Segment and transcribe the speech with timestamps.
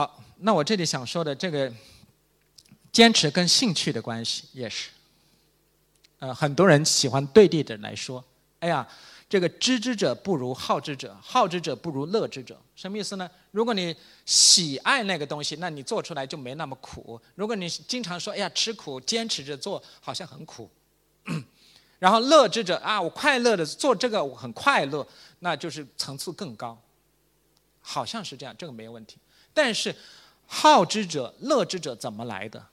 [0.00, 1.70] 好，那我这里想说的这个
[2.90, 4.88] 坚持跟兴趣的关系也是，
[6.20, 8.24] 呃，很多人喜欢对立的来说，
[8.60, 8.88] 哎呀。
[9.28, 13.30] 这个知之者不如好之者，好之者不如乐之者，什么意思呢？
[13.52, 13.94] 如果你
[14.26, 20.68] 喜爱那个东西，那你做出来就没那么苦；如果你经常说“哎呀，吃苦”，坚持着做，好像很苦。
[22.00, 25.06] 然后乐之者啊，我快乐的做这个，我很快乐，
[25.38, 26.76] 那就是层次更高，
[27.80, 29.18] 好像是这样，这个没有问题。
[29.52, 29.94] 但是
[30.46, 32.66] 好之者、乐之者怎么来的？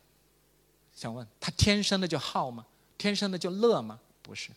[0.95, 2.65] 想问他天生的就好吗？
[2.97, 3.99] 天生的就乐吗？
[4.21, 4.49] 不是，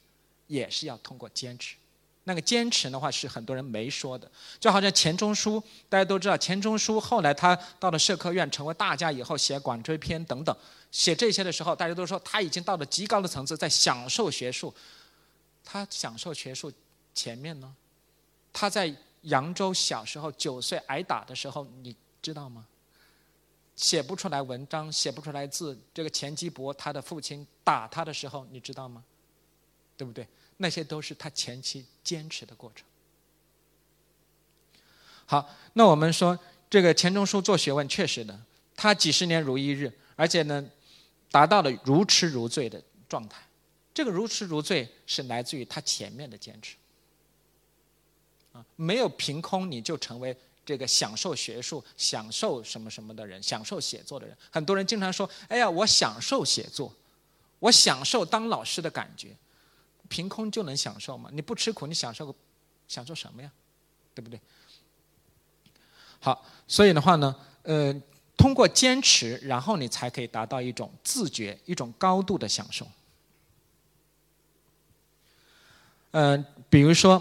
[0.47, 1.77] 也是要通过坚持。
[2.25, 10.55] 那个坚持的话是很多人没说的，就好像钱钟书，大家都知道，钱钟书后来他到了社科院成为大家以后，写《广追篇》等等，
[10.93, 14.73] 写这些的时候，大家都说他已经到了极高的层次，在享受学术。
[15.65, 16.73] 他享受学术
[17.15, 17.75] 前面呢，
[18.53, 22.67] 他在扬州小时候九岁挨打的时候，你知道吗？
[23.77, 29.03] 写不出来文章，写不出来字，这个钱基博他的父亲打他的时候，你知道吗？
[29.97, 30.27] 对不对？
[30.59, 32.87] 那些都是他前期坚持的过程。
[35.25, 38.39] 好，那我们说这个钱钟书做学问确实的，
[38.77, 40.63] 他几十年如一日，而且呢，
[41.31, 43.43] 达到了如痴如醉的状态。
[43.95, 46.77] 这个如痴如醉是来自于他前面的坚持。
[48.53, 50.37] 啊，没有凭空你就成为
[50.71, 54.37] 这个享受学术、享受什么什么的人，享受写作的人。
[54.53, 56.95] 很多人经常说：“哎呀，我享受写作，
[57.59, 59.37] 我享受当老师的感觉。”
[60.09, 61.29] 凭空就能享受吗？
[61.33, 62.33] 你不吃苦，你享受个
[62.87, 63.51] 享受什么呀？
[64.15, 64.41] 对不对？
[66.21, 67.35] 好，所以的话呢，
[67.65, 67.93] 呃，
[68.37, 72.87] 通过坚持，然后你才可以达到一种自觉、一种高度的享受。
[76.13, 77.21] 嗯，比如说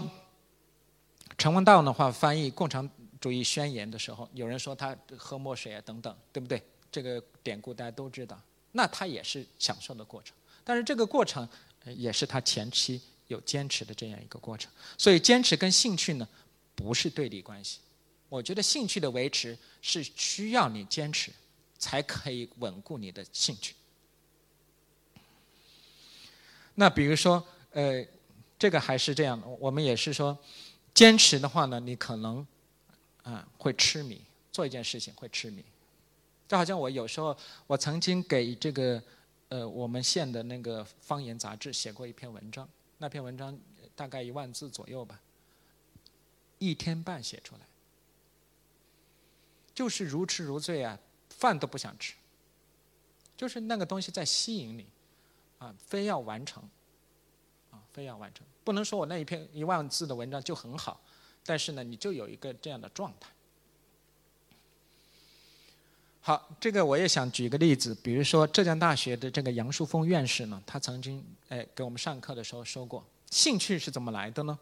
[1.36, 2.88] 陈文道的话翻译《共产
[3.20, 6.62] 主义宣言》的时候，有人说他喝墨水啊等等，对不对？
[6.90, 8.40] 这个典故大家都知道，
[8.72, 11.48] 那他也是享受的过程，但是这个过程。
[11.96, 16.28] 也是他前期有坚持的这样一个过程，所以坚持跟兴趣呢
[16.74, 17.78] 不是对立关系。
[18.28, 21.32] 我觉得兴趣的维持是需要你坚持，
[21.78, 23.74] 才可以稳固你的兴趣。
[26.74, 27.42] 那比如说，
[27.72, 28.06] 呃，
[28.58, 30.38] 这个还是这样的，我们也是说，
[30.92, 32.46] 坚持的话呢，你可能
[33.22, 35.64] 啊会痴迷，做一件事情会痴迷。
[36.48, 37.36] 就好像我有时候，
[37.66, 39.02] 我曾经给这个。
[39.50, 43.58] 呃，我们县的那个方言杂志写过一篇文章，那篇文章
[43.96, 45.20] 大概一万字左右吧，
[46.60, 47.62] 一天半写出来，
[49.74, 50.96] 就是如痴如醉啊，
[51.30, 52.14] 饭都不想吃，
[53.36, 54.86] 就是那个东西在吸引你，
[55.58, 56.62] 啊，非要完成，
[57.72, 61.02] 啊，非要完成，不能说我那一篇一万字的文章就很好，
[61.44, 63.28] 但是呢，你就有一个这样的状态。
[66.22, 74.58] 好，这个我也想举个例子，比如说浙江大学的这个杨树峰院士呢，他曾经哎给我们上课的时候说过，兴趣是怎么来的呢？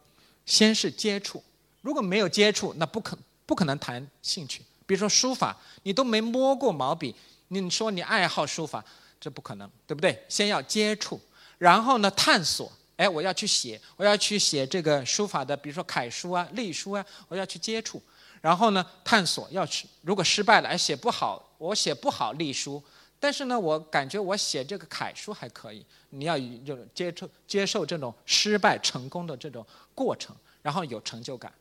[0.47, 1.43] 先是接触，
[1.83, 4.63] 如果没有接触，那不可不可能谈兴趣。
[4.87, 7.15] 比如说书法，你都没摸过毛笔，
[7.49, 8.83] 你说你爱好书法，
[9.21, 10.25] 这不可能，对不对？
[10.29, 11.21] 先要接触，
[11.59, 18.03] 然后呢探索，哎，我要去写，我要去写这个书法的，比如说楷书啊、隶书啊，我要去接触。
[18.41, 22.83] 然后呢，探索要去，如果失败了，哎，写不好，我写不好隶书，
[23.21, 25.87] 但是呢，我感觉我写这个楷书还可以。
[26.11, 31.53] 你要就接受接受这种失败成功的这种过程，然后有成就感。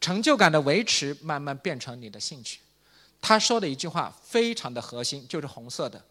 [0.00, 2.58] 成就感的维持，慢慢变成你的兴趣。
[3.20, 6.04] 他说的一句话非常的核心，就是红色的，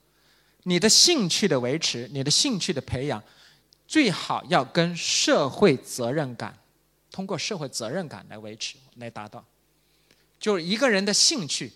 [0.64, 3.22] 你的兴趣的维持，你的兴趣的培养，
[3.94, 6.58] 最好要跟社会责任感。
[7.12, 9.46] 通过社会责任感来维持，来达到，
[10.40, 11.72] 就是一个人的兴趣，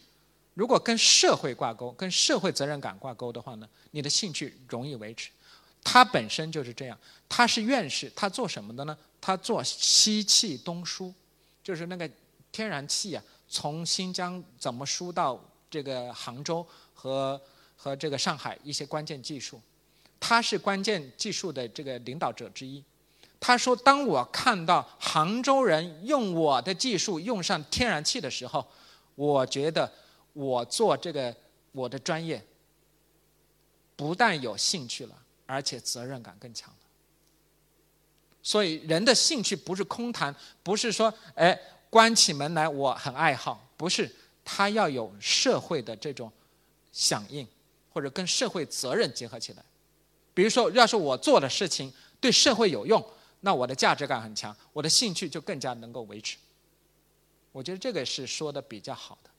[0.55, 5.29] 如果跟社会挂钩、跟社会责任感挂钩的话呢，你的兴趣容易维持。
[5.83, 6.97] 他本身就是这样，
[7.29, 8.97] 他是院士，他做什么的呢？
[9.21, 11.13] 他做西气东输，
[11.63, 12.09] 就是那个
[12.51, 15.39] 天然气啊，从新疆怎么输到
[15.69, 16.65] 这个杭州
[16.95, 17.39] 和
[17.75, 19.61] 和这个上海一些关键技术，
[20.19, 22.83] 他是关键技术的这个领导者之一。
[23.39, 28.67] 他说：“当我看到杭州人用我的技术用上天然气的时候，
[29.13, 29.91] 我觉得
[30.33, 31.35] 我做这个
[31.71, 32.43] 我的专业
[33.95, 35.15] 不但有兴趣了，
[35.45, 36.75] 而且责任感更强了。
[38.41, 41.57] 所以人的兴趣不是空谈，不是说哎
[41.91, 44.09] 关起门来我很爱好，不是
[44.43, 46.31] 他要有社会的这种
[46.91, 47.47] 响应，
[47.93, 49.63] 或者跟社会责任结合起来。
[50.37, 51.91] 比如说，要是我做的事情
[52.21, 53.03] 对社会有用。”
[53.41, 56.37] 那我的价值感很强，我的兴趣就更加能够维持。
[57.51, 59.29] 我觉得这个是说的比较好的，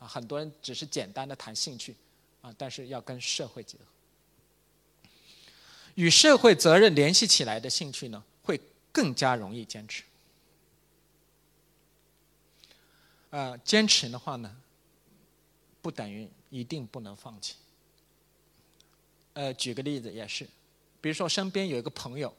[0.00, 1.94] 啊，很多人只是简单的谈兴趣，
[2.42, 3.84] 啊，但是要跟社会结合，
[5.94, 8.60] 与社会责任联系起来的兴趣呢，会
[8.90, 10.02] 更加容易坚持。
[13.30, 14.56] 呃，坚持的话呢，
[15.80, 17.54] 不等于一定不能放弃。
[19.40, 20.46] 呃，举个例子也是，
[21.00, 22.30] 比如说身边有一个朋友，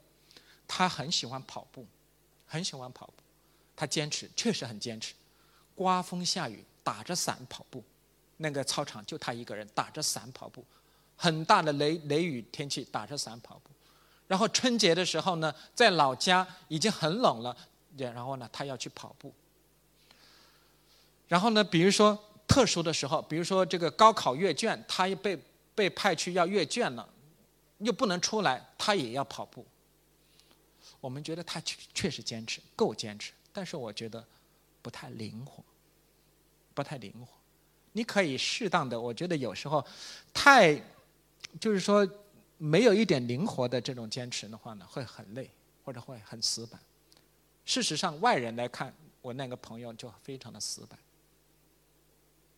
[0.67, 1.83] 他很喜欢跑步，
[2.45, 3.13] 很喜欢跑步，
[3.75, 5.15] 他坚持，确实很坚持，
[5.73, 7.83] 刮风下雨打着伞跑步，
[8.37, 10.63] 那个操场就他一个人打着伞跑步，
[11.15, 13.71] 很大的雷雷雨天气打着伞跑步，
[14.27, 17.57] 然后春节的时候呢，在老家已经很冷了，
[17.97, 19.33] 然后呢他要去跑步。
[21.27, 22.15] 然后呢，比如说
[22.47, 25.35] 特殊的时候，比如说这个高考阅卷，他被
[25.81, 27.09] 被派去要阅卷了，
[27.79, 29.65] 又不能出来，他也要跑步。
[30.99, 34.23] 我们觉得他确确实坚持，够坚持，但是我觉得
[34.79, 35.63] 不太灵活，
[36.75, 37.33] 不太灵活。
[37.93, 39.83] 你可以适当的，我觉得有时候
[40.31, 40.79] 太
[41.59, 42.07] 就是说
[42.59, 45.49] 没有一点灵活的这种坚持的话呢，会很累，
[45.83, 46.79] 或者会很死板。
[47.65, 50.99] 事实上，外人来看，我那个朋友就非常的死板。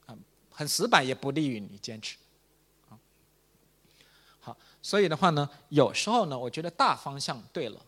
[0.08, 0.18] 啊
[0.52, 2.18] 很死板也不利于你坚持，
[4.84, 7.82] 所以的话呢，有时候呢，我觉得大方向对了，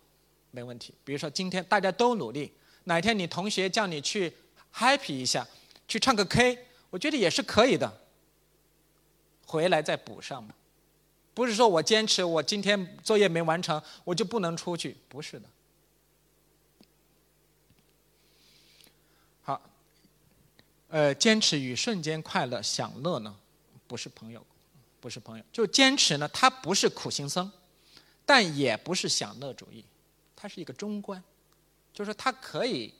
[0.49, 0.93] 没问题。
[1.03, 2.51] 比如说今天大家都努力，
[2.85, 4.33] 哪天你同学叫你去
[4.73, 5.45] happy 一下，
[5.89, 6.57] 去唱个 K，
[6.89, 8.01] 我觉得也是可以的。
[9.45, 10.55] 回来再补上嘛，
[11.33, 15.47] 不是说我坚持，我今天作业没完成，我就不能出去，不是的。
[19.43, 19.61] 好
[20.87, 23.35] 呃，坚持与瞬间快乐享乐呢，
[23.85, 24.43] 不是朋友，
[25.05, 25.43] 不是朋友。
[25.51, 27.51] 就坚持呢，他不是苦行僧，
[28.25, 29.85] 但也不是享乐主义，
[30.35, 31.23] 他是一个中观，
[31.93, 32.91] 就是他可以，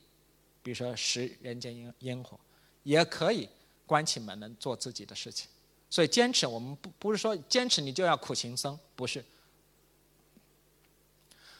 [0.62, 2.38] 比如说食人间烟烟火，
[2.84, 3.48] 也可以
[3.86, 5.48] 关起门来做自己的事情。
[5.90, 9.24] 所以坚持，我们不不是说坚持你就要苦行僧，不是。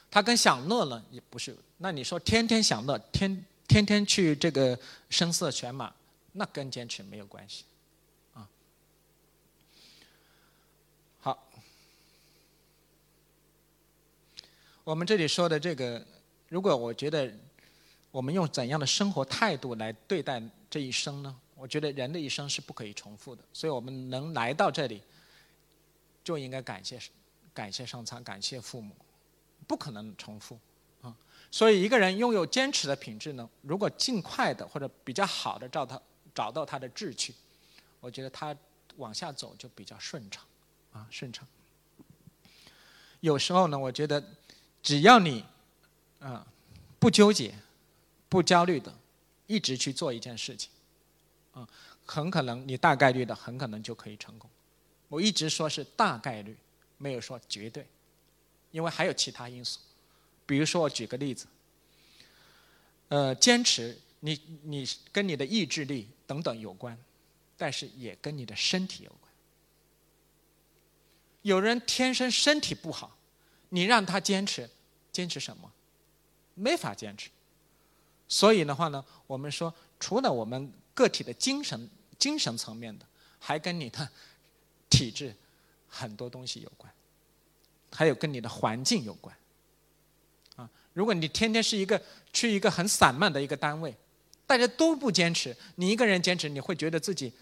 [0.08, 1.56] 他跟享乐呢也不是。
[1.78, 4.78] 那你说天天享乐，天天天去这个
[5.10, 5.92] 声色犬马。
[6.38, 7.64] 那跟坚持没有关系，
[14.86, 16.00] 我们这里说的这个，
[16.48, 17.28] 如果我觉得
[18.12, 20.40] 我们用怎样的生活态度来对待
[20.70, 21.36] 这一生呢？
[21.56, 25.02] 我觉得人的一生是不可以重复的，所以我们能来到这里，
[26.22, 27.00] 就应该感谢
[27.52, 28.94] 感谢上苍，感谢父母，
[29.66, 30.56] 不可能重复
[31.02, 31.12] 啊。
[31.50, 36.00] 所以一个人拥有坚持的品质呢，如果尽快的或者比较好的照他。
[36.32, 37.34] 找到他的志趣，
[37.98, 38.54] 我觉得他
[38.98, 40.44] 往下走就比较顺畅，
[40.92, 41.48] 啊，顺畅。
[43.20, 44.22] 有时候呢，我觉得
[44.86, 45.44] 只要你，
[46.20, 46.46] 啊，
[47.00, 47.52] 不纠结、
[48.28, 48.96] 不焦虑的，
[49.48, 50.70] 一直去做一件事情，
[51.54, 51.68] 啊，
[52.04, 54.48] 很可能你大概率的很可能就可以成功。
[55.08, 56.56] 我一直说是大概率，
[56.98, 57.84] 没有说绝对，
[58.70, 59.80] 因为还有其他因素。
[60.46, 61.48] 比如说，我举个例子，
[63.08, 63.98] 呃，坚持。
[64.20, 66.96] 你你跟你的意志力等等有关，
[67.56, 69.32] 但是也跟你的身体有关。
[71.42, 73.18] 有人天生身体不好，
[73.68, 74.68] 你让他坚持，
[75.16, 75.72] 坚持什么？
[76.54, 77.30] 没法坚持。
[78.28, 83.06] 所以的话呢，我们说，除了我们个体的精神精神层面的，
[83.38, 84.08] 还跟你的
[84.90, 85.34] 体质
[85.88, 86.92] 很多东西有关，
[87.92, 89.34] 还有跟你的环境有关。
[90.56, 92.02] 啊，如果你天天是一个
[92.32, 93.94] 去一个很散漫的一个单位。
[94.48, 97.32] 大家都不坚持，你一个人坚持，你会觉得自己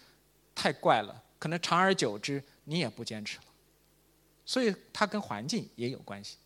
[0.55, 1.23] 太怪了。
[1.37, 3.43] 可能长而久之，你也不坚持了。
[4.43, 6.37] 所以它跟环境也有关系。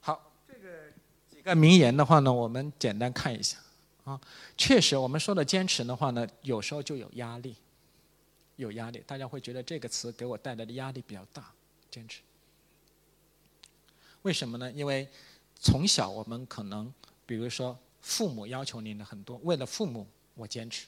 [0.00, 0.90] 好，这个
[1.28, 3.56] 几个名言的话呢，我们简单看一下
[4.04, 4.20] 啊。
[4.56, 7.56] 确实，我们说的坚持的话呢，有时候就有压力，
[8.56, 11.50] 有压力，大家会觉得这个词给我带来的压力比较大。
[11.90, 12.20] 坚持，
[14.22, 14.70] 为什么呢？
[14.72, 15.08] 因为。
[15.58, 16.92] 从小我们可能，
[17.24, 20.86] 比如说父母要求您的很多，为了父母我坚持，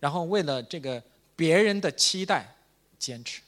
[0.00, 1.00] 然后为了这个
[1.36, 2.48] 别人的期待
[2.98, 3.42] 坚持，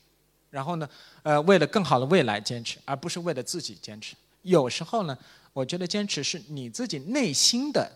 [0.51, 0.87] 然后呢，
[1.23, 4.15] 呃，为了更好的未来坚持，而不是为了自己坚持。
[4.43, 5.19] 有时候呢，
[5.53, 7.91] 我觉得坚持是你自己内心的，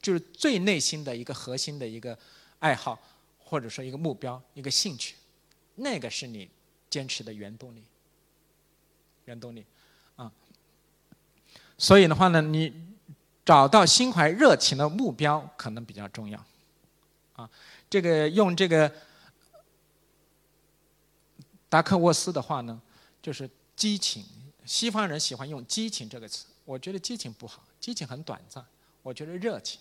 [0.00, 2.18] 就是最内心的一个核心的一个
[2.60, 2.98] 爱好，
[3.38, 5.16] 或者说一个目标、一个兴趣，
[5.74, 6.48] 那个是你
[6.88, 7.84] 坚持的原动力，
[9.26, 9.66] 原动力。
[10.16, 10.32] 啊
[11.76, 12.72] 所以的话呢，你
[13.44, 16.42] 找到心怀热情的目标可能比较重要，
[17.34, 17.48] 啊，
[17.90, 18.90] 这个用这个
[21.68, 22.80] 达克沃斯的话呢，
[23.20, 24.24] 就是激情。
[24.68, 28.62] 西方人喜欢用激情这个词，我觉得激情不好，激情很短暂。
[29.02, 29.80] 我觉得热情，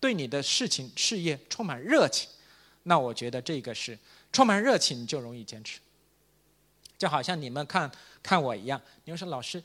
[0.00, 2.26] 对你的事情事业充满热情，
[2.84, 3.98] 那我觉得这个是
[4.32, 5.80] 充满热情，就容易坚持。
[6.96, 7.92] 就好像你们看
[8.22, 9.62] 看我一样，你们说老师，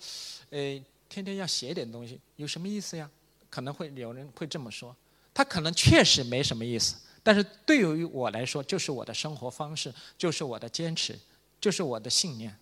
[0.49, 3.09] 呃，天天要写点东西，有什么意思呀？
[3.49, 4.93] 可能会有人会这么说，
[5.33, 11.17] 他可能确实没什么意思，但是对于我来说，就是我的生活方式，就是我的坚持，
[11.61, 12.53] 就是我的信念。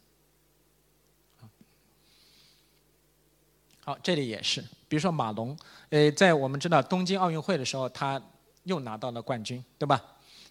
[3.83, 5.57] 好，这里也是，比如说马龙，
[5.89, 8.21] 呃，在我们知道东京奥运会的时候，他
[8.63, 10.01] 又拿到了冠军，对吧？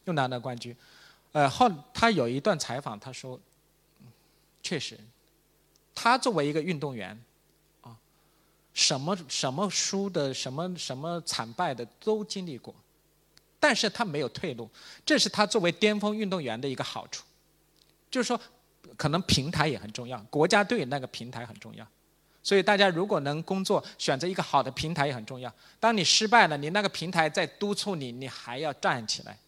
[0.05, 0.77] 又拿到冠军，
[1.33, 3.41] 呃，后他有一段采访，他说。
[4.65, 4.97] 确实，
[5.93, 7.21] 他作为一个运动员，
[7.81, 7.99] 啊，
[8.73, 12.73] 什么什么输的，什么什么惨败的都经历过，
[13.59, 14.71] 但是他没有退路，
[15.05, 17.25] 这是他作为巅峰运动员的一个好处，
[18.09, 18.41] 就是说，
[18.97, 21.85] 可能平台也很重要，国家队那个平台很重要，
[22.43, 25.53] 所以大家如果能工作，选择一个好的平台也很重要。
[25.79, 29.39] 当你失败了，你那个平台在督促你，你还要站起来。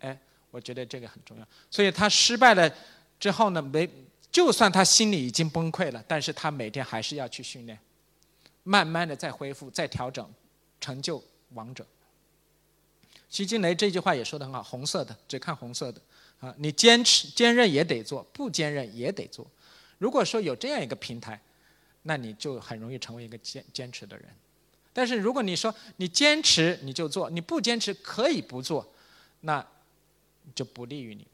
[0.00, 0.18] 哎，
[0.50, 2.72] 我觉得这个很重要，所以他失败了。
[3.18, 3.60] 之后呢？
[3.60, 3.86] 没，
[4.32, 7.78] 就算他心里已经崩溃了，但是他每天还是要去训练，
[8.62, 10.26] 慢慢的再恢复、再调整，
[10.80, 11.86] 成就王者。
[13.28, 16.00] 徐静蕾这句话也说的很好：“红色的只看红色的，
[16.40, 19.46] 啊，你坚持坚韧也得做，不坚韧也得做。
[19.98, 21.38] 如果说有这样一个平台，
[22.02, 24.26] 那你就很容易成为一个坚坚持的人。
[24.92, 28.92] 但是如果你说你坚持你就做，你不坚持可以不做，
[29.40, 29.66] 那
[30.54, 31.26] 就不利于你。”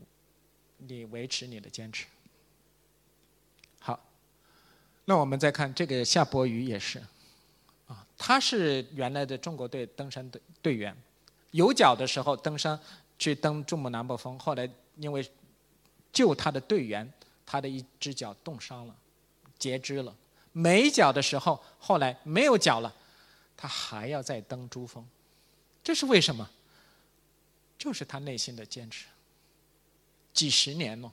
[0.78, 2.04] 你维持你的坚持。
[3.78, 3.98] 好，
[5.06, 6.98] 那我们再看这个夏伯渝也是，
[7.86, 10.94] 啊，他是原来的中国队登山队队员，
[11.52, 12.78] 有脚的时候登山
[13.18, 14.68] 去登珠穆朗玛峰，后来
[14.98, 15.26] 因为
[16.12, 17.10] 救他的队员，
[17.46, 18.94] 他的一只脚冻伤了，
[19.58, 20.14] 截肢了。
[20.58, 22.94] 没脚的时候，后来没有脚了，
[23.54, 25.06] 他还要再登珠峰，
[25.84, 26.48] 这是为什么？
[27.76, 29.04] 就是他内心的坚持。
[30.32, 31.12] 几十年了，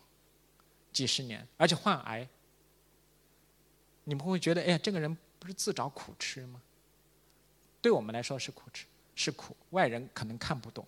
[0.93, 2.25] 几十年，而且患癌，
[4.05, 6.61] 你们会觉得，哎呀，这个人不是自找苦吃吗？
[7.81, 10.87] 对我们来说是苦吃，是苦，外人可能看不懂，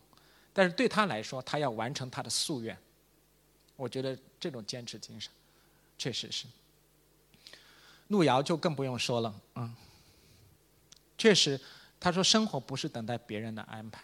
[0.53, 2.77] 但是对他来说，他要完成他的夙愿。
[3.75, 5.29] 我觉得这种坚持精神，
[5.97, 6.47] 确实是。
[8.07, 9.75] 路遥就更不用说了，嗯，
[11.17, 11.59] 确实，
[11.99, 14.03] 他说生活不是等待别人的安排。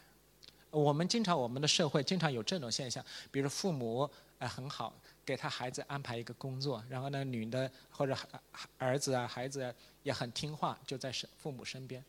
[0.72, 4.93] 我们经常，我们的社会经常有这种现象，比如父母呃很好，
[5.25, 8.17] 给他孩子安排一个工作，然后呢，女的或者
[8.77, 12.03] 儿子啊孩子也很听话，就在身父母身边，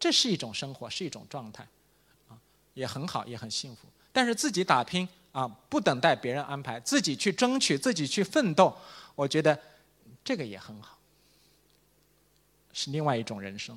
[0.00, 1.68] 这是一种生活，是一种状态，
[2.28, 2.38] 啊，
[2.74, 3.86] 也很好，也很幸福。
[4.10, 8.74] 但是自己打拼啊，不等待别人安排，自己去争取，自己去奋斗，
[9.14, 9.56] 我觉得
[10.24, 10.97] 这个也很好，
[12.78, 13.76] 是另外一种人生。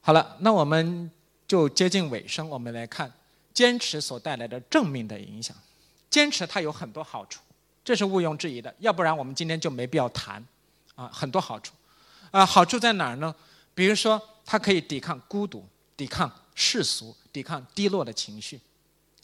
[0.00, 1.10] 好了，那我们。
[1.46, 3.12] 就接近尾声，我们来看
[3.52, 5.54] 坚持所带来的正面的影响。
[6.08, 7.42] 坚持它有很多好处，
[7.84, 8.74] 这是毋庸置疑的。
[8.78, 10.42] 要不然我们今天就没必要谈
[10.94, 11.74] 啊，很多好处。
[12.30, 13.32] 啊，好处在哪儿呢？
[13.74, 15.68] 比如说，它可以抵抗孤独，
[15.98, 18.58] 抵抗世俗，抵抗低落的情绪，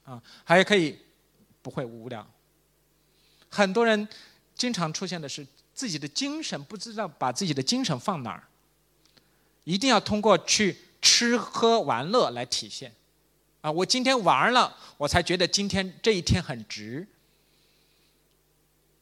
[0.04, 0.98] 啊，还可以
[1.62, 2.24] 不会无聊。
[3.48, 4.06] 很多人
[4.54, 5.44] 经常出现的是
[5.74, 8.44] 自己的精神不知道把自己的精神放哪儿，
[9.64, 10.76] 一定要通过去。
[11.02, 12.94] 吃喝玩乐来体现，
[13.62, 17.08] 啊，我今天玩了，我才觉得今天这一天很值。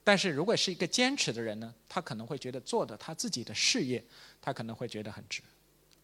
[0.05, 4.01] 但是如果是一个坚持的人呢，他可能会觉得做的他自己的事业，
[4.41, 5.43] 他可能会觉得很值。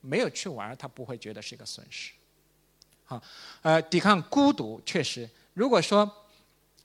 [0.01, 2.11] 没有去玩，他不会觉得是一个损失。
[3.05, 3.23] 好，
[3.63, 6.27] 呃，抵抗孤独，确实，如果说，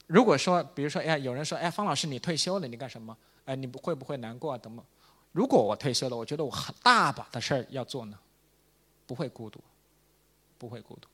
[0.06, 3.18] 如果说，比如说，哎，有人说，哎，方老师你退休了，你干什么？
[3.50, 4.58] 哎，你不会不会难过啊？
[4.60, 4.86] 等等。
[5.32, 8.20] 如果我退休了，我觉得我很大把的事儿要做呢。
[9.08, 9.60] 不会孤独，
[10.60, 11.08] 不会孤独。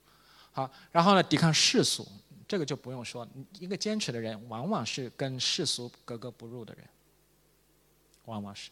[0.51, 2.05] 好，然后呢，抵抗世俗，
[2.45, 3.25] 这个就不用说。
[3.57, 6.85] 一个坚持的人，往往是跟世俗格格不入的人，
[8.25, 8.69] 往往是。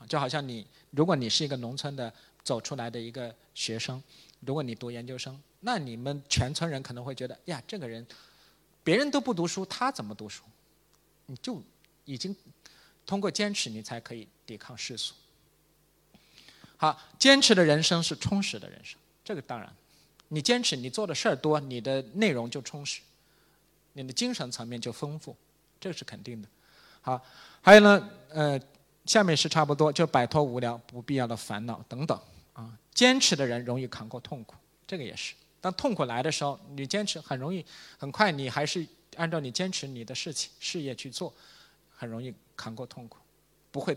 [0.00, 4.02] 啊，就好像你，如果你是一个农村的走出来的一个学生，
[4.40, 8.04] 如果你读研究生，那你们全村人可能会觉得，呀，这个人，
[8.82, 10.42] 别人都不读书，他怎么读书？
[11.26, 11.62] 你就
[12.04, 12.34] 已经
[13.06, 15.14] 通过坚持，你才可以抵抗世俗。
[16.76, 18.98] 好，坚持的人生是充实的人生。
[19.24, 19.72] 这个当然，
[20.28, 23.00] 你坚持，你做的事儿多，你的内容就充实，
[23.92, 25.36] 你的精神层面就丰富，
[25.80, 26.48] 这是肯定的。
[27.00, 27.24] 好，
[27.62, 28.60] 还有呢，呃，
[29.06, 32.20] 下面是差不多，就摆脱无聊、不必要的烦恼等等。
[32.52, 34.54] 啊，坚持的人容易扛过痛苦，
[34.86, 35.34] 这个也是。
[35.60, 37.64] 当痛苦来的时候，你坚持很容易，
[37.96, 41.32] 很快你还是按照你坚持你的事情、事业去做，
[41.96, 43.18] 很容易扛过痛苦，
[43.70, 43.96] 不会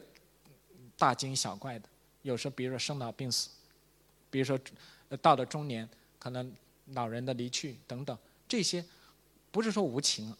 [0.98, 1.88] 大惊小怪的。
[2.22, 3.50] 有时候，比如说生老病死，
[4.30, 4.60] 比如说
[5.22, 5.88] 到了中年，
[6.20, 6.52] 可能
[6.88, 8.84] 老人的离去等等，这些
[9.52, 10.36] 不是说无情，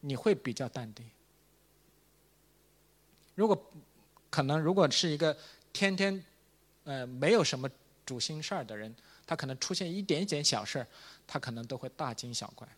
[0.00, 1.08] 你会比较淡定。
[3.34, 3.72] 如果
[4.28, 5.36] 可能，如果是一个
[5.72, 6.22] 天天
[6.84, 7.70] 呃没有什么
[8.04, 8.94] 主心事儿的人，
[9.26, 10.86] 他可能出现一点点小事儿，
[11.26, 12.68] 他可能都会大惊小怪。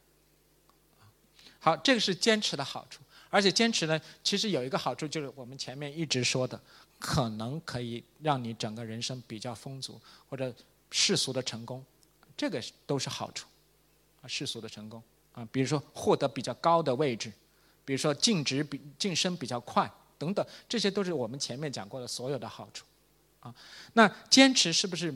[1.59, 3.03] 好，这个是坚持的好处，
[3.33, 6.61] 而且坚持呢，其实有一个好处就是我们前面一直说的，
[6.99, 9.99] 可能可以让你整个人生比较丰足，
[10.29, 10.55] 或者
[10.91, 11.83] 世俗的成功，
[12.37, 13.49] 这个都是好处
[14.21, 17.33] 啊，世俗的成功啊，比如说获得比较高的位置，
[17.87, 19.91] 比如说晋职比晋升比较快。
[20.19, 22.85] 等等，这些都是我们前面讲过的所有的好处，
[23.41, 23.53] 啊，
[23.95, 25.13] 那坚持是不是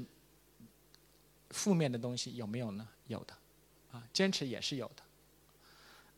[1.50, 2.34] 负面的东西？
[2.34, 2.88] 有没有呢？
[3.06, 3.32] 有的，
[3.92, 5.02] 啊，坚持也是有的。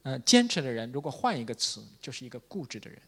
[0.08, 2.98] 呃，坚持的人，如果换一个词，就是一个固执的人。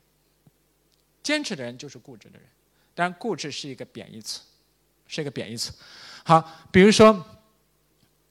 [1.22, 2.46] 坚持的人就是固执的人，
[2.94, 4.40] 当然固执是一个贬义词，
[5.06, 5.72] 是一个贬义词。
[6.24, 7.24] 好，比如说，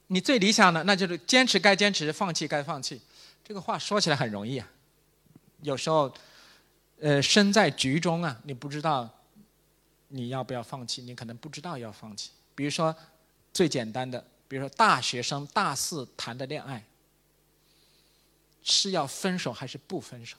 [0.08, 3.02] 你最理想的那就是坚持该坚持，放弃该放弃。
[3.44, 4.70] 这个话说起来很容易啊，
[5.62, 6.14] 有时候。
[7.02, 9.10] 呃，身在局中啊，你不知道
[10.10, 12.32] 你要不要放弃，你可能不知道要放弃。
[12.54, 12.94] 比如说
[13.54, 16.84] 最简单的，比如说大学生大四谈的恋爱，
[18.62, 20.38] 是要分手还是不分手？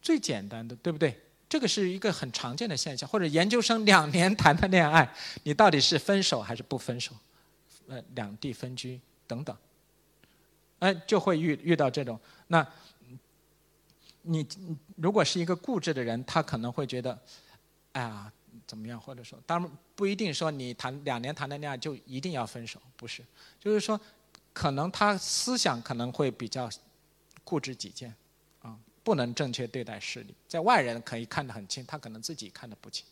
[0.00, 1.20] 最简单的，对不对？
[1.48, 3.08] 这个是一个很常见的现象。
[3.08, 5.12] 或者研究生两年谈的恋爱，
[5.44, 7.12] 你到底是分手还是不分手？
[7.88, 9.56] 呃，两地分居等等，
[10.80, 12.66] 哎，就会遇遇到这种那。
[14.28, 14.44] 你
[14.96, 17.16] 如果是一个固执的人，他可能会觉得，
[17.92, 18.32] 哎呀，
[18.66, 19.00] 怎么样？
[19.00, 23.24] 或者说，当然不一定说你谈两年谈的恋爱就一定要分手，不是。
[23.60, 24.00] 就是说，
[24.52, 26.68] 可能他思想可能会比较
[27.46, 28.12] 固执己见，
[28.60, 33.06] 啊，不能正确对待事理，在外人可以看得很清，他可能自己看得不清，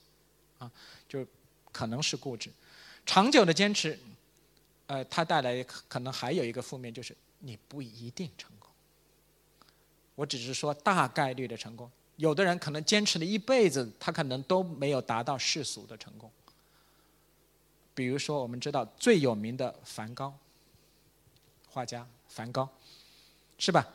[0.59, 0.69] 啊，
[1.09, 1.25] 就
[1.71, 2.51] 可能是固执。
[3.07, 3.97] 长久的坚持，
[4.89, 8.69] 呃，它带来可能还有一个负面，就是你不一定成功。
[10.17, 16.29] 我只是说大概率的成功，有的人可能坚持了一辈子，他可能都没有达到世俗的成功。
[17.95, 20.37] 比如说，我们知道最有名的梵高，
[21.69, 22.69] 画家梵高，
[23.57, 23.87] 是吧？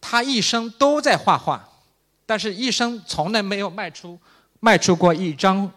[0.00, 1.68] 他一生都在画画，
[2.26, 4.18] 但是一生从来没有卖出
[4.60, 5.70] 卖出过一张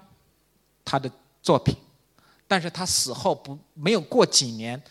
[0.84, 1.76] 他的作品。
[2.48, 4.82] 但是他死后不没有过几年，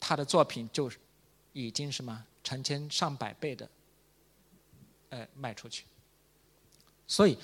[0.00, 0.90] 他的作品就
[1.52, 3.68] 已经什么成千上百倍的。
[5.08, 5.84] 呃，卖出去，
[7.06, 7.38] 所以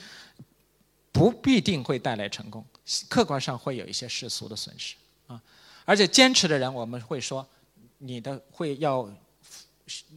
[1.13, 2.67] 不必定会带来成功，
[3.09, 4.97] 客观上会有一些世俗的损失
[5.29, 5.41] 啊。
[5.85, 7.49] 而且坚持的人，我们会说，
[7.99, 9.09] 你的会要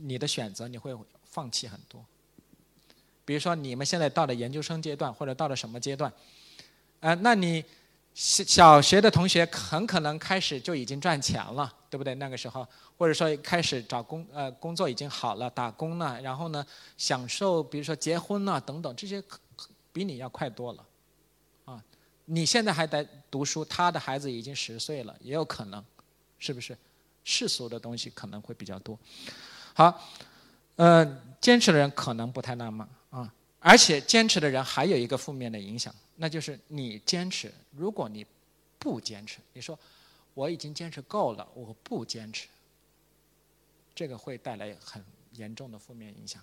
[0.01, 2.05] 你的选择，你会放弃很多。
[3.23, 6.11] 比如说，你们现在到了研究生阶段，或者到了什么阶段，
[6.99, 7.63] 呃，那你。
[8.17, 12.15] 小小学的同学很可能开始就已经赚钱了，对不对？
[12.15, 12.65] 那个时候，
[12.97, 19.21] 或者说开始找工呃工作已经好了，打工了，然后呢，享受比如说结婚了等等，这些
[19.91, 20.85] 比你要快多了，
[21.65, 21.83] 啊，
[22.23, 25.83] 你现在还在读书，他的孩子已经十岁了，也有可能，
[26.39, 26.77] 是不是？
[27.25, 28.97] 世俗的东西可能会比较多。
[29.77, 30.01] 好，
[30.77, 31.05] 呃，
[31.41, 35.93] 坚持的人可能不太那么啊，而且坚持的人还有一个负面的影响。
[36.15, 38.25] 那就是你坚持，如果你
[38.79, 39.77] 不坚持，你说
[40.33, 42.47] 我已经坚持够了，我不坚持，
[43.93, 46.41] 这个会带来很严重的负面影响。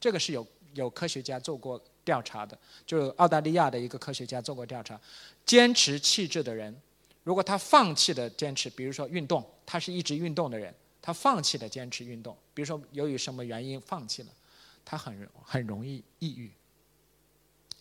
[0.00, 5.00] 这个是有有科学家做过调查的，就是澳大利亚的一个科学家做过调查，
[5.46, 6.76] 坚持气质的人，
[7.22, 10.74] 如果他放弃了坚持，比如说运动，他是一直运动的人，
[11.06, 14.30] 他放弃了坚持运动，比如说由于什么原因放弃了，
[14.86, 16.50] 他很很容易抑郁，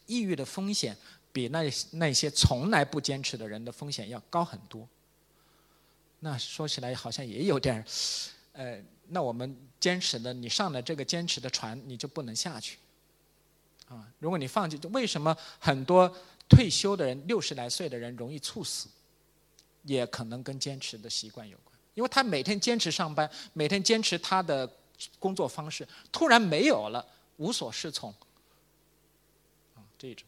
[0.07, 0.97] 抑郁的风险。
[1.31, 4.87] 比那那些从来不坚持的人的风险要高很多。
[6.19, 7.83] 那说起来好像也有点，
[8.51, 12.77] 呃，那我们坚持的，你上了这个坚持的船，你就不能下去。
[13.87, 16.15] 啊，如果你放弃，为什么很多
[16.47, 18.87] 退休的人六十来岁的人容易猝死？
[19.81, 24.69] 也可能跟坚持的习惯有关，因为他每天坚持上班，每天坚持他的
[25.19, 27.05] 工作方式，突然没有了，
[27.37, 28.09] 无所适从。
[29.75, 30.25] 啊，这种。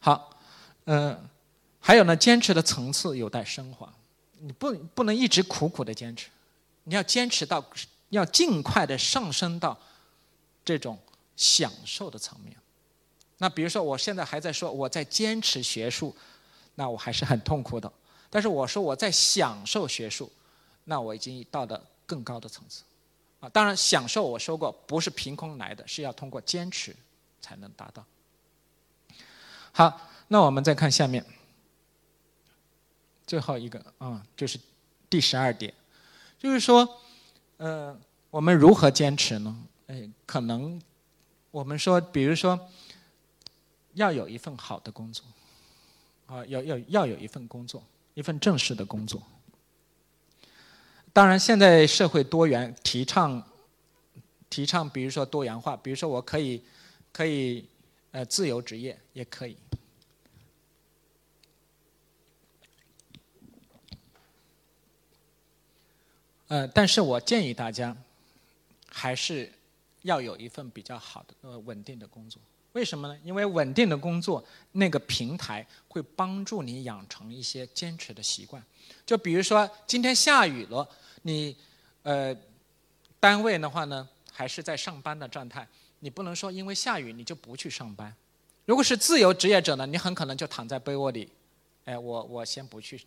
[0.00, 0.36] 好，
[0.84, 1.28] 嗯，
[1.80, 3.92] 还有呢，坚持的层次有待升华。
[4.38, 6.28] 你不不能一直苦苦的坚持，
[6.84, 7.64] 你要坚持到，
[8.08, 9.78] 要尽快的上升到
[10.64, 10.98] 这种
[11.36, 12.56] 享受的层面。
[13.38, 16.14] 那比如说，我现在还在说我在坚持学术，
[16.74, 17.92] 那我还是很痛苦的。
[18.32, 20.32] 但是我说我在享受学术，
[20.84, 22.82] 那我已经到了更高的层次。
[23.40, 26.96] 啊，当然享受我说过不是凭空来的，是要通过坚持
[27.42, 28.02] 才能达到。
[29.72, 31.22] 好，那我们再看下面。
[33.26, 34.58] 最后一个啊，就是
[35.10, 35.74] 第十二点，
[36.38, 37.00] 就是说，
[37.58, 37.98] 呃，
[38.30, 39.64] 我们如何坚持呢？
[39.88, 40.80] 哎，可能
[41.50, 42.58] 我们说，比如说，
[43.94, 45.24] 要有一份好的工作，
[46.26, 47.82] 啊，要要要有一份工作，
[48.14, 49.22] 一份正式的工作。
[51.12, 53.42] 当然，现在社会多元，提倡
[54.48, 56.62] 提倡，比如说多元化，比如说我可以
[57.12, 57.66] 可以
[58.10, 59.56] 呃自由职业也可以。
[66.48, 67.96] 呃，但是我建议大家
[68.88, 69.50] 还是
[70.02, 72.40] 要有一份比较好的呃稳定的工作。
[72.72, 73.18] 为什么呢？
[73.24, 78.62] 因为稳定的工作那个平台会帮助你养成一些坚持的习惯。
[79.06, 80.88] 就比如说今天下雨了。
[81.24, 81.56] 你，
[82.02, 82.36] 呃，
[83.20, 85.64] 单位的话呢，还是在上班的状态。
[86.00, 88.12] 你不能说因为下雨你就不去上班。
[88.64, 91.30] 如果是自由职业者呢，你很可能就躺在被窝里，
[91.84, 93.00] 哎，我我先不去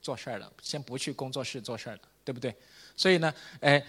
[0.00, 2.56] 做事儿了，先不去工作室做事儿了，对不对？
[2.96, 3.84] 所以呢，哎，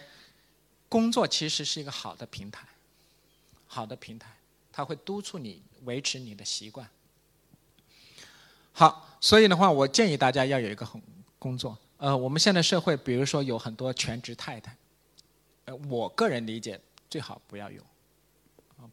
[0.90, 2.68] 工作其实是一个好的平台，
[3.68, 4.30] 好的平台，
[4.72, 6.90] 他会督促你维持你的习惯。
[8.72, 11.02] 好，所以的话，我建议大家要有一个很
[11.38, 11.78] 工作。
[11.98, 14.76] 呃，我们现在社会，比如说有很多全职太太，
[15.66, 16.80] 呃，我个人理解
[17.10, 17.84] 最好不要有，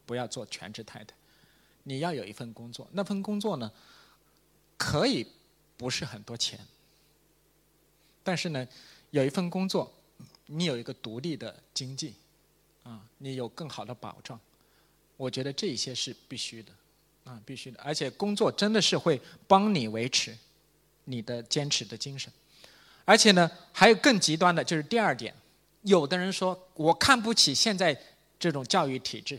[0.05, 1.15] 不要做全职太太。
[1.83, 3.71] 你要有一份工作，那份工作呢，
[4.77, 5.25] 可以
[5.75, 6.59] 不是很多钱，
[8.21, 8.67] 但是呢，
[9.09, 9.91] 有一份工作，
[10.45, 12.13] 你有一个独立的经济，
[12.83, 14.39] 啊，你有更好的保障，
[15.19, 16.71] 我觉得这些是必须的，
[17.25, 17.77] 啊，必须的。
[17.83, 20.33] 而且工作真的是会帮你维持
[21.03, 22.31] 你的坚持的精神。
[23.03, 25.35] 而且呢，还有更极端的，就是第二点，
[25.81, 28.01] 有的人说我看不起现在
[28.39, 29.37] 这种教育体制，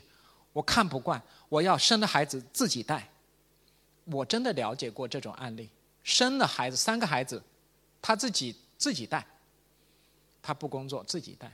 [0.52, 3.08] 我看不惯，我要生的孩子自己带。
[4.04, 5.70] 我真的了解过这种案例，
[6.04, 7.42] 生了孩子三个孩子，
[8.02, 9.26] 他自己自己带，
[10.42, 11.50] 他不工作自己带。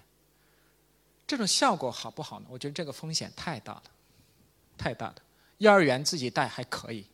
[1.29, 2.47] 这种效果好不好呢？
[2.51, 3.83] 我觉得这个风险太大了，
[4.77, 5.23] 太大的。
[5.59, 7.07] 幼儿园自己带还可以，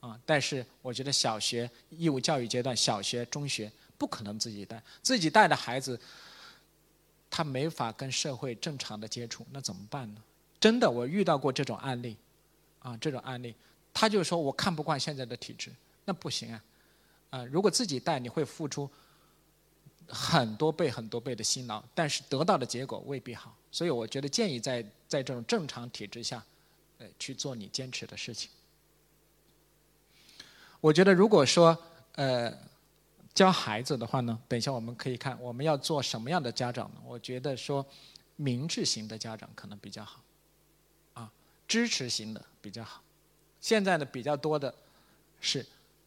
[0.00, 3.70] 啊，但是我觉得小学义务教育阶段，小学、中学。
[3.98, 6.00] 不可能自己带，自己带的孩子，
[7.28, 10.22] 他没法跟社会正常的接触，那怎么办呢？
[10.60, 12.16] 真的，我遇到过这种案例，
[12.78, 13.52] 啊，这种案例，
[13.92, 15.72] 他就说我看不惯现在的体制，
[16.04, 16.64] 那不行啊，
[17.30, 18.88] 啊，如果自己带，你会付出
[20.06, 26.40] 很多倍、很多倍的辛劳，但是得到的结果未必好，所以我觉得建议在在这种正常体制下，
[26.98, 28.50] 呃，去做你坚持的事情。
[30.80, 31.76] 我觉得如果说，
[32.14, 32.52] 呃。
[33.34, 37.00] 教孩子的话呢，等一下我们可以看我们要做什么样的家长呢？
[37.06, 37.86] 我觉得说，
[38.34, 40.20] 明智型的家长可能比较好，
[41.14, 41.30] 啊，
[41.68, 43.00] 支持型的比较好。
[43.60, 44.74] 现在呢比较多的
[45.40, 45.64] 是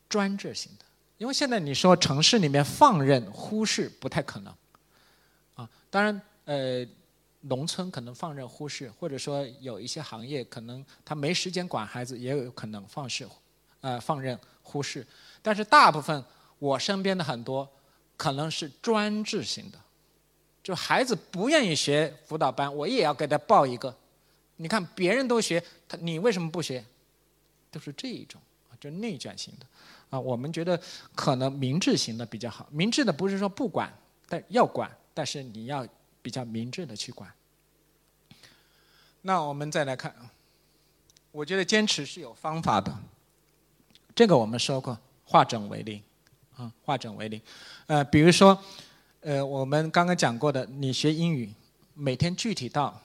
[0.10, 0.84] 专制型的，
[1.19, 4.54] 因为现在你说城市里面放任忽视不太可能，
[5.56, 6.86] 啊，当然呃，
[7.41, 13.27] 农村可能放任忽视，或者说有一些行业可能他没时间管孩子，也有可能放肆，
[13.82, 15.06] 呃，放任忽视，
[15.41, 16.23] 但是大部分。
[16.60, 17.67] 我身边的很多
[18.15, 19.80] 可能是专制型的，
[20.62, 23.91] 就孩子不愿意学辅导班，我也要给他报一个。
[24.58, 26.86] 你看别人都学，他你为什么不学？
[27.71, 28.39] 都是这一种，
[28.80, 29.65] 就内卷型的。
[30.12, 30.80] 啊，我们觉得
[31.15, 32.67] 可能明智型的比较好。
[32.69, 33.91] 明智的不是说不管，
[34.30, 35.84] 但要管，但是你要
[36.22, 37.32] 比较明智的去管。
[39.22, 40.16] 那我们再来看，
[41.32, 42.96] 我觉得坚持是有方法的。
[44.16, 46.02] 这个我们说过，化整为零。
[46.58, 47.42] 啊，化整为零，
[47.88, 48.62] 呃，比如说，
[49.22, 51.50] 呃，我们刚刚讲过的，你学英语，
[51.94, 53.02] 每天具体到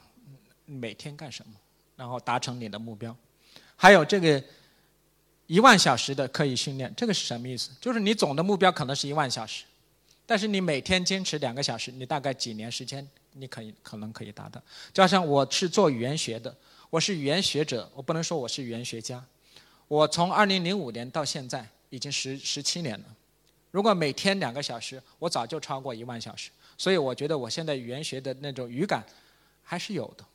[0.65, 1.53] 每天干什么，
[1.95, 3.15] 然后达成你的目标。
[3.77, 4.43] 还有这个
[5.47, 7.71] 一万小时的刻意训练，这个是什么意思？
[7.79, 9.63] 就是你总的目标可能是一万小时，
[10.27, 14.61] 但是你每天坚持两个小时，你大概几年时间，你可以可能可以达到。
[14.93, 16.55] 加上我是做语言学的，
[16.89, 19.25] 我是语言学者，我不能说我是语言学家。
[19.87, 23.05] 我从二零零五年到现在已经十十七年了。
[23.71, 26.51] 如果每天两个小时，我早就超过一万小时。
[26.77, 29.05] 所以我觉得我现在语言学的那种语感
[29.63, 30.25] 还是有的，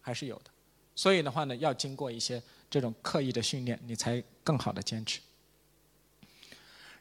[0.00, 0.50] 还是有的。
[0.94, 5.20] 所以的话呢，要经过一些这种刻意的训练，你才更好的坚持。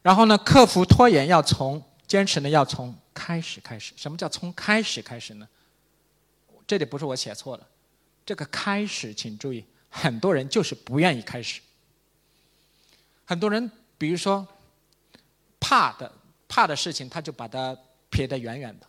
[0.02, 3.94] 然后呢，克服拖延要从坚持呢，要从开始开始。
[3.96, 5.48] 什么叫从开始开始呢？
[6.68, 7.66] 这里不是我写错了，
[8.26, 11.62] 这个开始请注意，很多人就是不愿意开始。
[13.24, 14.46] 很多人，比如说。
[15.64, 16.12] 怕的
[16.50, 17.78] 怕的事情，他就把它
[18.10, 18.88] 撇得远远的。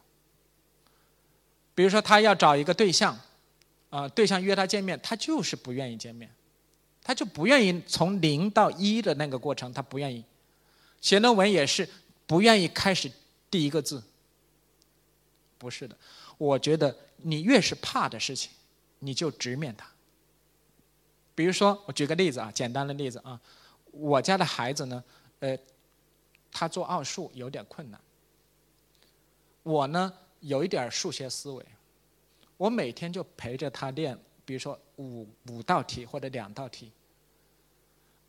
[1.74, 3.16] 比如说，他要找一个对象，
[3.90, 6.34] 啊，对象约他见面，他就是不愿意见面，
[7.04, 10.24] 他就不愿意从零到一的那个过程，他不愿意。
[11.02, 11.86] 写论文也是
[12.26, 13.10] 不愿意开始
[13.50, 14.02] 第一个字。
[15.58, 15.96] 不是的，
[16.38, 18.50] 我觉得你越是怕的事情，
[18.98, 19.88] 你就直面它。
[21.34, 23.40] 比如说，我举个例子啊，简单的例子啊，
[23.90, 25.04] 我家的孩子呢，
[25.38, 25.56] 呃，
[26.50, 28.00] 他做奥数有点困难。
[29.62, 31.64] 我呢，有一点数学思维，
[32.56, 36.90] 我每天就陪着他练，比如说五五道题或者两道题。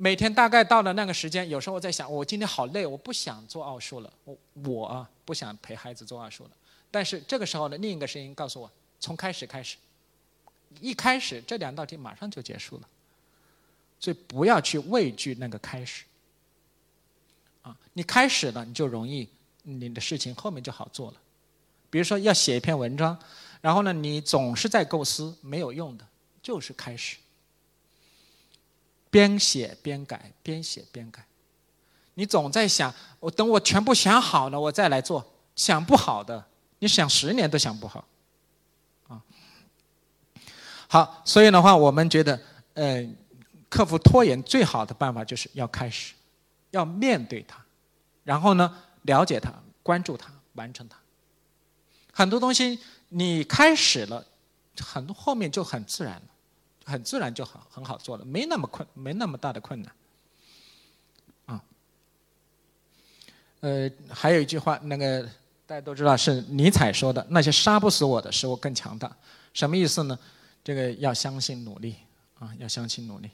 [0.03, 6.49] 每天大概到了那个时间，有时候我在想，我今天好累，我不想做奥数了，我我不想陪孩子做奥数了。
[6.91, 9.77] 但是这个时候呢，另一个声音告诉我，从开始开始。
[10.81, 12.87] 一开始这两道题马上就结束了，
[13.97, 16.03] 所以不要去畏惧那个开始。
[17.61, 19.29] 啊，你开始了，你就容易，
[19.61, 21.17] 你的事情后面就好做了。
[21.89, 23.17] 比如说要写一篇文章，
[23.61, 26.05] 然后呢，你总是在构思，没有用的，
[26.41, 27.15] 就是开始。
[29.13, 31.23] 边写边改，边写边改。
[32.15, 35.23] 你总在想，我等我全部想好了，我再来做，
[35.55, 36.43] 想不好的，
[36.79, 38.07] 你想十年都想不好。
[39.07, 39.21] 啊
[40.89, 42.41] 好，所以的话，我们觉得，
[42.73, 43.07] 呃，
[43.69, 46.15] 克服拖延最好的办法就是要开始，
[46.71, 47.63] 要面对它，
[48.23, 50.97] 然后呢，了解它，关注它，完成它。
[52.11, 54.25] 很多东西你开始了，
[54.79, 56.27] 很多后面就很自然了，
[56.85, 59.93] 很自然就好，很好做了，没那么困，没那么大的困难。
[61.45, 61.63] 啊，
[63.61, 65.23] 呃，还有一句话，那个
[65.65, 69.15] 大家都知道是尼采说的：“那些杀不死我的，使我更强大。”
[69.53, 70.17] 什么意思呢？
[70.63, 71.95] 这个要相信努力
[72.39, 73.29] 啊，要相信努力。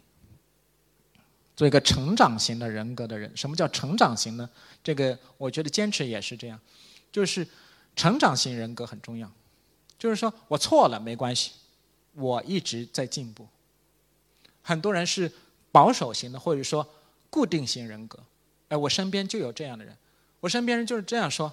[1.56, 4.50] 做一个成长型的人格的人，什么叫成长型呢？
[4.84, 6.60] 这个我觉得坚持也是这样，
[7.12, 7.46] 就是
[7.96, 9.30] 成长型人格很重要。
[9.98, 11.52] 就是说我错了没关系，
[12.20, 13.48] 我一直在进步。
[14.62, 15.32] 很多人是
[15.72, 16.88] 保守型的，或者说
[17.30, 18.20] 固定型人格。
[18.68, 19.98] 哎，我身边就有这样的人，
[20.42, 21.52] 我身边人就是这样说，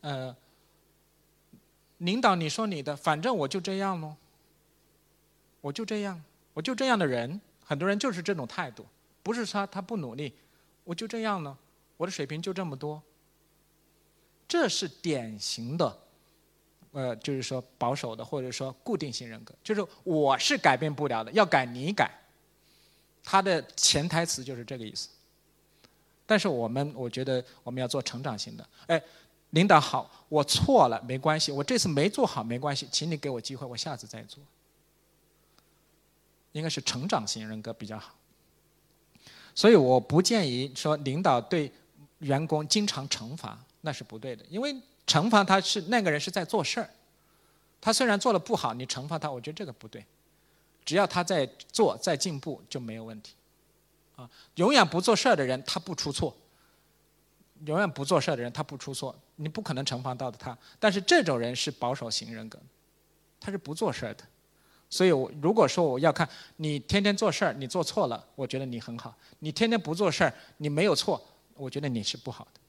[0.00, 0.34] 呃，
[1.98, 4.16] 领导你说你的，反正我就这样喽。
[5.60, 6.20] 我就这样，
[6.54, 8.86] 我就这样的人，很多人就是这种态度，
[9.22, 10.32] 不是说他不努力，
[10.84, 11.56] 我就这样呢，
[11.98, 13.02] 我的水平就这么多。
[14.48, 15.98] 这是典型的，
[16.92, 22.10] 呃，就是说保守的或者说固定型人格，就是我是改变不了的，要改你改。
[23.22, 25.08] 他的潜台词就是这个意思。
[26.26, 29.02] 但是我们，我觉得我们要做成长型的，哎，
[29.50, 34.42] 领导好，我错了没关系，我这次没做好没关系，请你给我机会，我下次再做。
[36.52, 38.14] 应该是成长型人格比较好，
[39.54, 41.70] 所以我不建议说领导对
[42.18, 44.44] 员工经常惩罚，那是不对的。
[44.48, 44.74] 因为
[45.10, 46.88] 惩罚他是那个人是在做事儿，
[47.80, 50.06] 他虽然做的不好，你惩罚他，我觉得这个不对。
[50.84, 53.34] 只要他在做，在进步就没有问题。
[54.14, 56.32] 啊，永远不做事儿的人他不出错，
[57.64, 60.56] 永远不做事儿的人他不出错，你不可能惩罚到的他。
[60.78, 62.56] 但是这种人是保守型人格，
[63.40, 64.22] 他是不做事儿的。
[64.88, 71.20] 所以，我如果说我要看你天天做事儿，你做错了，我觉得你很好；你天天不做事儿，你没有错，
[71.54, 72.59] 我觉得你是不好的。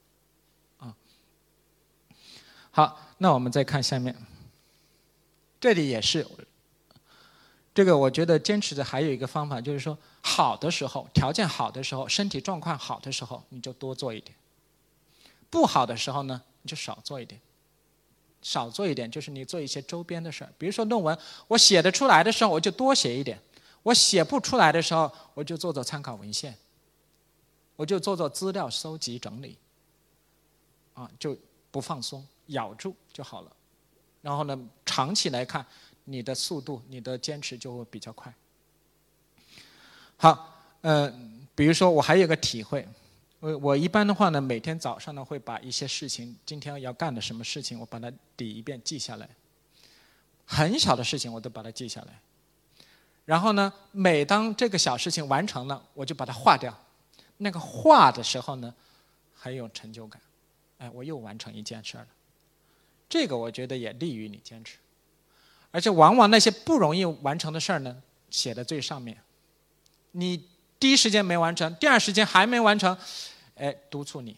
[2.72, 4.16] 好，那我们再看下面，
[5.60, 6.26] 这里也是，
[7.74, 14.34] 这个我觉得坚持的还有一个方法，就是说，好的时候，条件好的时候，身体状况好的时候，你就多做一点；
[15.50, 17.40] 不好的时候呢，你就少做一点。
[18.40, 23.38] 少做一点，就是你做一些周边的事儿，比如说论文，我写得出来的时候，我就多写一点；
[23.84, 26.58] 我写不出来的时候，我就做做参考文献，
[27.76, 29.56] 我就做做资料收集整理，
[30.94, 31.38] 啊，就
[31.72, 33.50] 不放松，咬住就好了。
[34.20, 34.56] 然后呢，
[34.86, 35.66] 长期来看，
[36.04, 38.32] 你的速度、你的坚持就会比较快。
[40.16, 41.12] 好，呃，
[41.56, 42.86] 比如说我还有个体会。
[43.40, 49.28] 我我一般的话呢，每天早上呢会把一些事情，今天要干的什么事情，我把它抵一遍记下来。
[50.46, 52.20] 很小的事情我都把它记下来。
[53.24, 56.72] 然后呢，每当这个小事情完成了，我就把它划掉。
[57.38, 58.72] 那个划的时候呢，
[59.34, 60.22] 很有成就感。
[60.82, 62.08] 哎，我又完成一件事儿了。
[63.08, 64.78] 这个我觉得也利于你坚持。
[65.70, 69.16] 而且往往那些不容易完成的事儿呢，写在最上面。
[70.10, 70.48] 你
[70.80, 72.98] 第一时间没完成，第二时间还没完成。
[73.54, 74.36] 哎，督促你，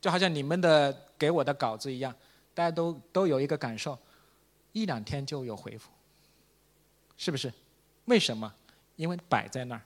[0.00, 2.12] 就好像你们的给我的稿子一样，
[2.52, 3.96] 大家都都有一个感受，
[4.72, 5.88] 一两天就有回复，
[7.16, 7.52] 是不是？
[8.06, 8.52] 为什么？
[8.96, 9.82] 因为摆在那儿，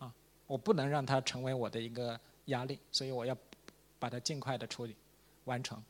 [0.00, 0.12] 啊，
[0.46, 3.34] 我不能让它成为我的一个压力，所以我要
[3.98, 4.94] 把它尽快的处理
[5.44, 5.82] 完成。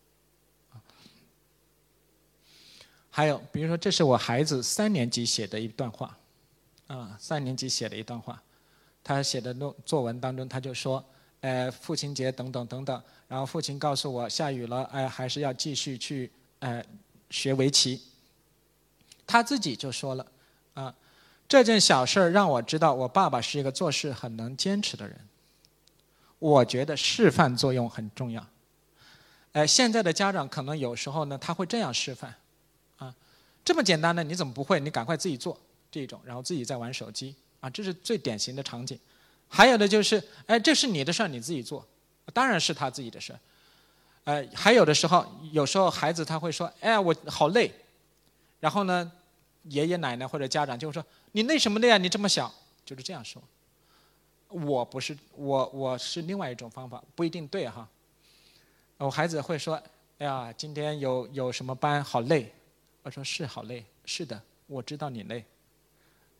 [3.10, 6.16] 还有，比如说，这是我孩子三年级写的一段话，
[6.86, 8.42] 啊，三年级写的一段话，
[9.02, 11.04] 他写的作作文当中，他就说。
[11.40, 13.02] 呃，父亲节等等等等。
[13.28, 16.82] 然后父亲告诉我下雨了，哎，还是要继续去呃
[17.28, 18.00] 学围棋。
[19.26, 20.26] 他自己就说了，
[20.72, 20.94] 啊，
[21.46, 25.20] 这件小事儿让我知道我爸爸是一个做事很能坚持的人。
[26.38, 28.46] 我觉得示范作用很重要。
[29.54, 32.34] 哎，现在的家长可能有时候呢，他会这样示范，
[32.98, 33.14] 啊，
[33.64, 34.80] 这么简单的你怎么不会？
[34.80, 35.56] 你赶快自己做
[35.92, 38.98] 这种，然后自己在玩手机，啊，这是最典型的场景。
[39.48, 41.86] 还有的就是，哎，这是你的事儿，你自己做，
[42.32, 43.38] 当然是他自己的事儿。
[44.24, 47.72] 呃，还有的时候，有时候孩子他会说，哎呀，我好累。
[48.58, 49.12] 然后呢，
[49.64, 51.96] 爷爷奶奶或者家长就会说，你累什么累啊？
[51.96, 52.52] 你这么小，
[52.84, 53.40] 就是这样说。
[54.48, 57.88] 我不是我，我是另外一种方法，不一定对哈。
[58.98, 59.74] 我孩子会说，
[60.18, 62.52] 哎呀，今天有有什么班好累。
[63.02, 65.44] 我说是好累，是的，我知道你累。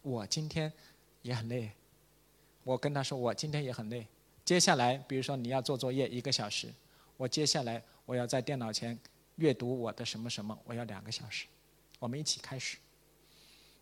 [0.02, 0.72] 我今天
[1.22, 1.70] 也很累。
[2.62, 4.06] 我跟他说，我今天也很累。
[4.44, 6.72] 接下来，比如说你要做作业一个小时，
[7.16, 8.98] 我接下来我要在电脑前
[9.36, 11.46] 阅读我的什么什么，我要两个小时。
[11.98, 12.78] 我们一起开始。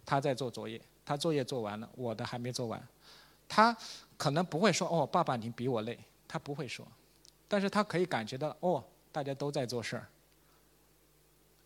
[0.04, 2.85] 他在做作业，他作业做完了，我的还没做完。
[3.48, 3.76] 他
[4.16, 6.85] 可能不会说哦，爸爸你比我累，他不会说，
[7.52, 10.08] 但是他可以感觉到哦，大家都在做事儿，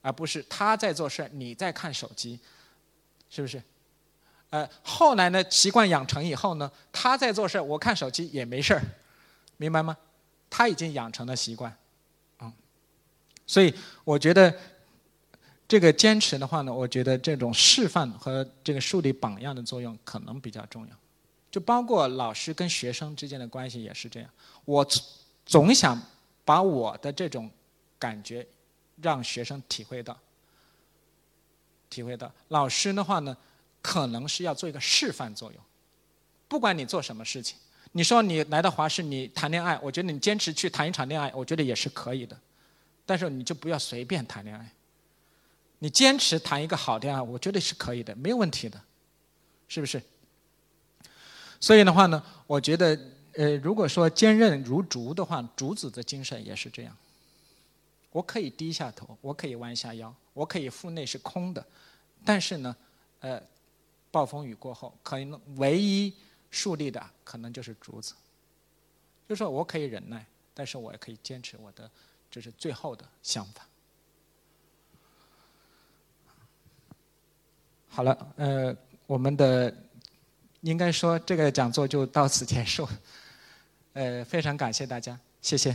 [0.02, 2.40] 而不是他在做事儿，你在看手机，
[3.30, 3.62] 是不是？
[4.50, 8.82] 呃，后来呢，习惯养成以后呢，他在做事儿我看手机也没事儿，
[9.58, 9.96] 明白吗？
[10.50, 11.72] 他已经养成了习惯，
[12.40, 12.52] 嗯，
[13.46, 13.72] 所以
[14.02, 14.52] 我觉得
[15.68, 20.96] 这个坚持的话呢，我觉得这种示范和这个树立榜样的作用可能比较重要，
[21.48, 24.28] 就包括老师跟学生之间的关系也是这样。
[24.64, 24.84] 我
[25.46, 25.98] 总想
[26.44, 27.50] 把我的这种
[27.98, 28.46] 感觉
[29.00, 30.18] 让学生体会到，
[31.88, 32.30] 体会到。
[32.48, 33.34] 老师的话呢？
[33.82, 35.62] 可能是要做一个示范作用，
[36.48, 37.56] 不管你做什么事情，
[37.92, 42.36] 你说你来到华师，你谈恋爱，我觉得你坚持去谈一场恋爱，我觉得也是可以的，
[43.04, 44.72] 但是你就不要随便谈恋爱，
[45.78, 48.82] 你坚持谈一个好恋爱，我觉得是可以的，没有问题的，
[49.68, 50.02] 是不是？
[51.60, 52.98] 所以的话呢，我觉得，
[53.36, 56.96] 呃，如果说坚韧如竹的话，竹子的精神也是这样，
[58.10, 61.64] 我可以低下头，我可以弯下腰，我可以腹内是空的，
[62.24, 62.76] 但是呢，
[63.20, 63.40] 呃。
[64.12, 66.10] 暴风雨过后，可能唯一
[66.50, 68.14] 树立的可能就是竹子。
[69.28, 71.90] 就说我可以忍耐，但是我也可以坚持我的，
[72.30, 73.66] 这是最后的想法。
[77.88, 78.74] 好了，呃，
[79.06, 79.74] 我们的
[80.62, 82.88] 应该说这个讲座就到此结束。
[83.96, 85.74] 呃，非常感谢大家，谢谢。